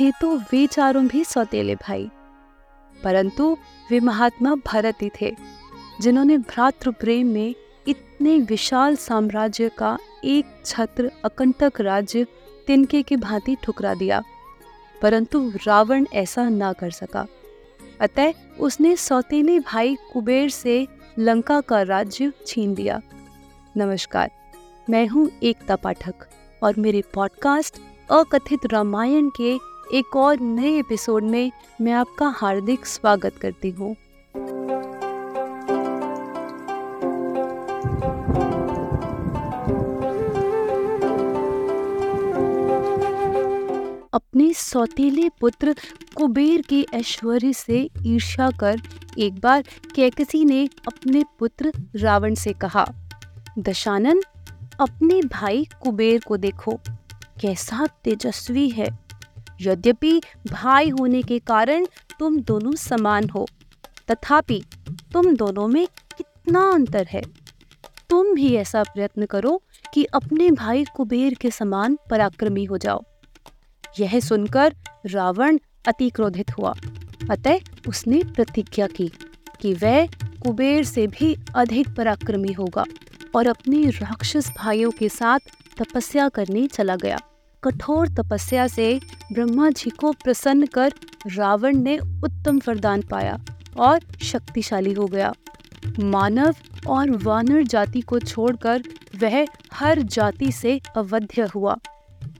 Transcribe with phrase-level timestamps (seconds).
[0.00, 2.10] थे तो वे चारों भी सौतेले भाई।
[3.04, 3.56] परंतु
[3.90, 5.36] वे महात्मा भरत ही थे,
[6.00, 7.54] जिन्होंने भ्रातृ प्रेम में
[7.88, 12.26] इतने विशाल साम्राज्य का एक छत्र अकंटक राज्य
[12.66, 14.22] तिनके की भांति ठुकरा दिया।
[15.02, 17.26] परंतु रावण ऐसा ना कर सका।
[18.00, 20.86] अतः उसने सौतेले भाई कुबेर से
[21.18, 23.00] लंका का राज्य छीन दिया।
[23.76, 24.30] नमस्कार,
[24.90, 26.14] मैं हूँ एकता पाठक
[26.62, 27.78] और मेरे पॉडकास्ट
[28.10, 33.96] अकथित रामायण के एक और नए एपिसोड में मैं आपका हार्दिक स्वागत करती हूँ।
[44.14, 45.74] अपने सौतेले पुत्र
[46.14, 48.80] कुबेर के ऐश्वर्य से ईर्ष्या कर
[49.18, 49.64] एक बार
[49.94, 52.86] कैकसी ने अपने पुत्र रावण से कहा,
[53.58, 54.22] दशानन,
[54.80, 56.80] अपने भाई कुबेर को देखो।
[57.40, 59.03] कैसा तेजस्वी है।
[59.60, 60.20] यद्यपि
[60.52, 61.86] भाई होने के कारण
[62.18, 63.46] तुम दोनों समान हो,
[64.10, 64.62] तथापि
[65.12, 67.22] तुम दोनों में कितना अंतर है?
[68.10, 69.60] तुम भी ऐसा प्रयत्न करो
[69.94, 73.02] कि अपने भाई कुबेर के समान पराक्रमी हो जाओ।
[74.00, 74.74] यह सुनकर
[75.06, 76.74] रावण अति क्रोधित हुआ,
[77.30, 79.08] अतः उसने प्रतिज्ञा की
[79.60, 80.06] कि वह
[80.42, 82.84] कुबेर से भी अधिक पराक्रमी होगा
[83.36, 85.38] और अपने राक्षस भाइयों के साथ
[85.78, 87.18] तपस्या करने चला गया।
[87.64, 89.00] कठोर तपस्या से
[89.32, 90.92] ब्रह्मा जी को प्रसन्न कर
[91.26, 93.38] रावण ने उत्तम वरदान पाया
[93.78, 95.32] और शक्तिशाली हो गया।
[96.00, 96.54] मानव
[96.86, 98.82] और वानर जाति को छोड़कर
[99.22, 101.76] वह हर जाति से अवध्य हुआ।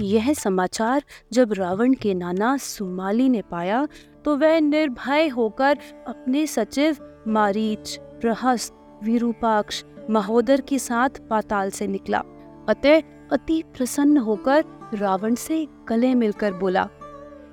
[0.00, 3.86] यह समाचार जब रावण के नाना सुमाली ने पाया
[4.24, 6.96] तो वह निर्भय होकर अपने सचिव
[7.28, 12.22] मारीच, प्रहस्त, विरूपाक्ष, महोदर के साथ पाताल से निकला।
[12.68, 14.64] अतः अति प्रसन्न होकर
[14.94, 16.88] रावण से गले मिलकर बोला,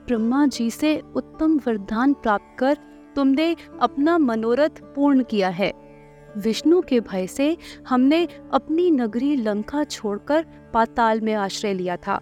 [0.07, 2.77] ब्रह्मा जी से उत्तम वरदान प्राप्त कर
[3.15, 5.73] तुमने अपना मनोरथ पूर्ण किया है।
[6.37, 7.57] विष्णु के भय से
[7.87, 12.21] हमने अपनी नगरी लंका छोड़कर पाताल में आश्रय लिया था।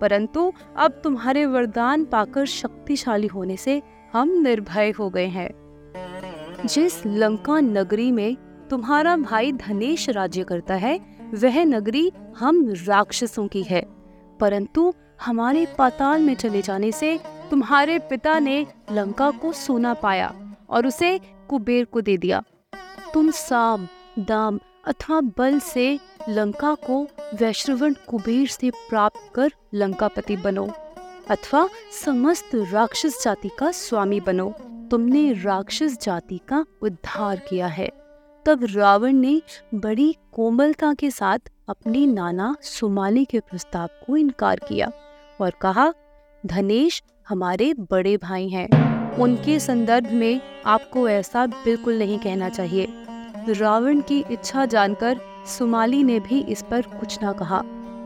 [0.00, 5.50] परंतु अब तुम्हारे वरदान पाकर शक्तिशाली होने से हम निर्भय हो गए हैं।
[6.66, 8.36] जिस लंका नगरी में
[8.70, 11.00] तुम्हारा भाई धनेश राज्य करता है,
[11.34, 14.01] वह नगरी हम राक्षसों की है।
[14.42, 14.94] परंतु
[15.24, 17.20] हमारे पाताल में चले जाने से
[17.50, 22.42] तुम्हारे पिता ने लंका को सोना पाया और उसे कुबेर को दे दिया।
[23.14, 23.86] तुम साम,
[24.18, 25.98] दाम अथवा बल से
[26.28, 27.02] लंका को
[27.34, 30.66] वैश्रवण कुबेर से प्राप्त कर लंकापति बनो
[31.30, 31.68] अथवा
[32.04, 34.50] समस्त राक्षस जाति का स्वामी बनो।
[34.90, 37.88] तुमने राक्षस जाति का उद्धार किया है।
[38.46, 39.42] तब रावण ने
[39.74, 41.38] बड़ी कोमलता के साथ
[41.72, 44.90] अपनी नाना सुमाली के प्रस्ताव को इनकार किया
[45.40, 45.92] और कहा,
[46.46, 48.68] धनेश, हमारे बड़े भाई हैं।
[49.16, 52.88] उनके संदर्भ में आपको ऐसा बिल्कुल नहीं कहना चाहिए।
[53.48, 57.58] रावण की इच्छा जानकर सुमाली ने भी इस पर कुछ ना कहा।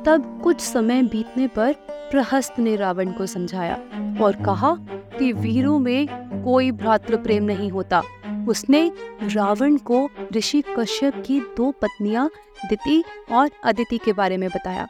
[0.06, 1.72] तब कुछ समय बीतने पर
[2.10, 3.74] प्रहस्त ने रावण को समझाया
[4.22, 4.76] और कहा
[5.18, 6.06] कि वीरों में
[6.44, 8.02] कोई भ्रातृ प्रेम नहीं होता।
[8.48, 8.90] उसने
[9.22, 12.30] रावण को ऋषि कश्यप की दो पत्नियाँ,
[12.68, 13.02] दिति
[13.32, 14.86] और अदिति के बारे में बताया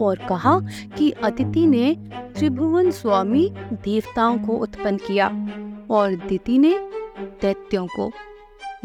[0.00, 0.58] और कहा
[0.98, 1.94] कि अदिति ने
[2.38, 3.48] त्रिभुवन स्वामी
[3.84, 5.28] देवताओं को उत्पन्न किया
[5.90, 6.78] और दिति ने
[7.42, 8.10] दैत्यों को,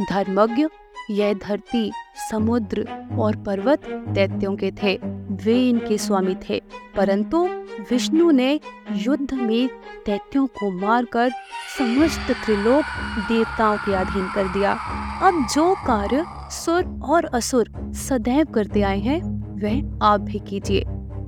[0.02, 0.68] धर्मज्ञ
[1.12, 1.92] यह धरती,
[2.32, 5.00] समुद्र और पर्वत दैत्यों के थे।
[5.32, 6.62] वे इनके स्वामी थे।
[6.98, 7.48] परंतु
[7.90, 8.60] विष्णु ने
[8.92, 9.70] युद्ध में
[10.06, 11.30] दैत्यों को मारकर
[11.78, 12.84] समस्त त्रिलोक
[13.28, 14.74] देवताओं के अधीन कर दिया।
[15.22, 20.82] अब जो कार्य सुर और असुर सदैव करते आए हैं, वह आप भी कीजिए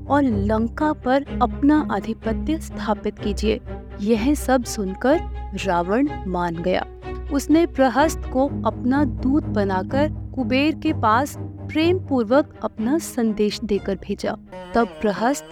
[0.07, 3.61] और लंका पर अपना आधिपत्य स्थापित कीजिए।
[4.01, 5.19] यह सब सुनकर
[5.65, 6.85] रावण मान गया।
[7.33, 14.37] उसने प्रहस्त को अपना दूत बनाकर कुबेर के पास प्रेम पूर्वक अपना संदेश देकर भेजा।
[14.75, 15.49] तब प्रहस्त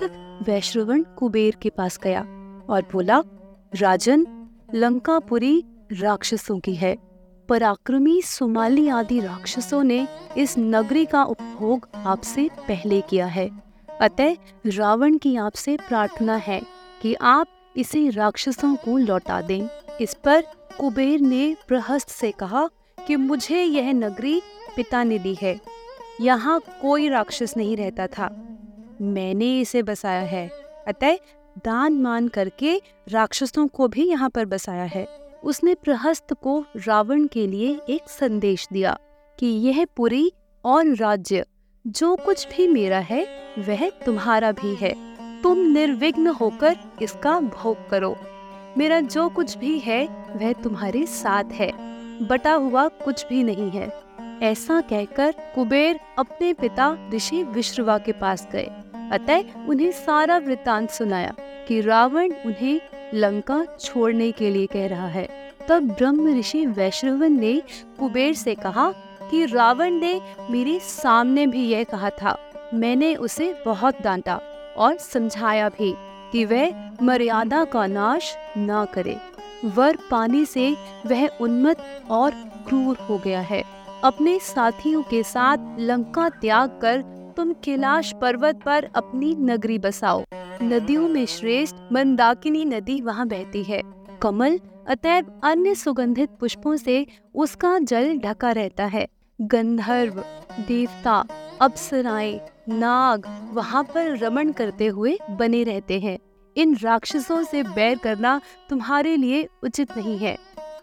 [0.48, 2.22] वैश्रवण कुबेर के पास गया
[2.70, 3.24] और बोला,
[3.75, 6.98] राजन, लंकापुरी राक्षसों की है।
[7.50, 13.50] पराक्रमी सुमाली आदि राक्षसों ने इस नगरी का उपभोग आपसे पहले किया है।
[14.02, 14.36] अतः
[14.68, 16.62] रावण की आपसे प्रार्थना है
[17.02, 17.48] कि आप
[17.78, 19.68] इसे राक्षसों को लौटा दें।
[20.01, 20.42] इस पर
[20.80, 22.69] कुबेर ने प्रहस्त से कहा
[23.07, 24.42] कि मुझे यह नगरी
[24.75, 25.62] पिता ने दी है।
[26.22, 28.48] यहाँ कोई राक्षस नहीं रहता था।
[29.01, 30.50] मैंने इसे बसाया है।
[30.88, 31.16] अतः
[31.66, 35.07] दान मान करके राक्षसों को भी यहाँ पर बसाया है।
[35.44, 38.98] उसने प्रहस्त को रावण के लिए एक संदेश दिया
[39.40, 40.31] कि यह पुरी
[40.66, 41.45] और राज्य,
[41.88, 43.24] जो कुछ भी मेरा है,
[43.60, 48.16] वह तुम्हारा भी है। तुम निर्विघ्न होकर इसका भोग करो।
[48.78, 50.06] मेरा जो कुछ भी है,
[50.36, 51.72] वह तुम्हारे साथ है।
[52.28, 53.94] बटा हुआ कुछ भी नहीं है।
[54.42, 58.70] ऐसा कहकर कुबेर अपने पिता ऋषि विश्रवा के पास गए।
[59.12, 61.34] अतः उन्हें सारा वृत्तांत सुनाया
[61.68, 62.81] कि रावण उन्हें
[63.14, 65.30] लंका छोड़ने के लिए कह रहा है।
[65.68, 67.62] तब ब्रह्म ऋषि वैश्रवन ने
[68.00, 68.92] कुबेर से कहा
[69.31, 72.38] कि रावण ने मेरे सामने भी यह कहा था।
[72.74, 74.42] मैंने उसे बहुत डांटा
[74.78, 75.96] और समझाया भी।
[76.33, 79.18] कि वह मर्यादा का नाश न करे।
[79.65, 80.75] वर पानी से
[81.06, 82.31] वह उन्मत और
[82.68, 83.63] क्रूर हो गया है।
[84.03, 87.01] अपने साथियों के साथ लंका त्याग कर
[87.38, 90.24] तुम कैलाश पर्वत पर अपनी नगरी बसाओ।
[90.63, 93.81] नदियों में श्रेष्ठ मंदाकिनी नदी वहाँ बहती है।
[94.21, 99.07] कमल अतएव अन्य सुगंधित पुष्पों से उसका जल ढका रहता है।
[99.41, 100.13] गंधर्व,
[100.59, 101.25] देवता,
[101.62, 102.39] अप्सराएँ,
[102.69, 106.18] नाग वहाँ पर रमण करते हुए बने रहते हैं।
[106.57, 110.38] इन राक्षसों से बैर करना तुम्हारे लिए उचित नहीं है।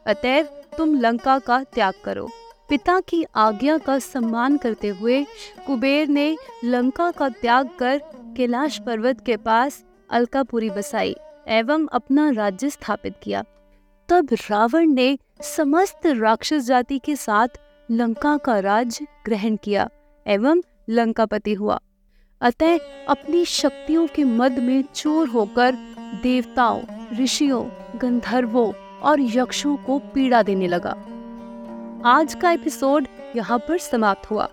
[0.06, 0.44] अतएव
[0.76, 2.29] तुम लंका का त्याग करो।
[2.69, 5.25] पिता की आज्ञा का सम्मान करते हुए
[5.67, 8.02] कुबेर ने लंका का त्याग कर
[8.37, 11.17] कैलाश पर्वत के पास अलकापुरी बसाई
[11.49, 13.44] एवं अपना राज्य स्थापित किया।
[14.08, 17.49] तब रावण ने समस्त राक्षस जाति के साथ
[17.93, 19.89] लंका का राज्य ग्रहण किया
[20.27, 20.61] एवं
[20.91, 21.81] लंकापति हुआ।
[22.41, 22.79] अतः
[23.09, 25.73] अपनी शक्तियों के मद में चोर होकर
[26.23, 26.83] देवताओं,
[27.17, 27.67] ऋषियों,
[27.99, 30.91] गंधर्वों और यक्षों को पीड़ा देने लगा।
[32.05, 33.07] आज का एपिसोड
[33.37, 34.45] यहाँ पर समाप्त हुआ।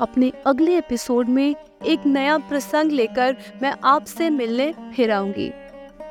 [0.00, 1.54] अपने अगले एपिसोड में
[1.86, 5.50] एक नया प्रसंग लेकर मैं आपसे मिलने फिर आऊँगी।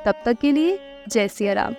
[0.06, 0.78] तब तक के लिए
[1.08, 1.74] जय सिया राम।